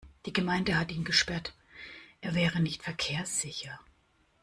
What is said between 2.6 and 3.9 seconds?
verkehrssicher.